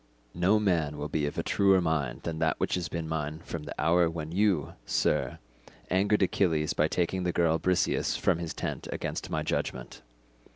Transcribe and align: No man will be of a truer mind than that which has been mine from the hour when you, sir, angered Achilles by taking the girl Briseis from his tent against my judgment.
No 0.33 0.59
man 0.59 0.97
will 0.97 1.09
be 1.09 1.27
of 1.27 1.37
a 1.37 1.43
truer 1.43 1.79
mind 1.79 2.23
than 2.23 2.39
that 2.39 2.59
which 2.59 2.73
has 2.73 2.89
been 2.89 3.07
mine 3.07 3.37
from 3.45 3.65
the 3.65 3.79
hour 3.79 4.09
when 4.09 4.31
you, 4.31 4.73
sir, 4.83 5.37
angered 5.91 6.23
Achilles 6.23 6.73
by 6.73 6.87
taking 6.87 7.21
the 7.21 7.31
girl 7.31 7.59
Briseis 7.59 8.17
from 8.17 8.39
his 8.39 8.51
tent 8.55 8.87
against 8.91 9.29
my 9.29 9.43
judgment. 9.43 10.01